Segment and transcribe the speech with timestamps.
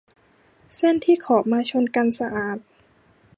[0.75, 2.57] เส้นที่ขอบมาชนกันสะอาด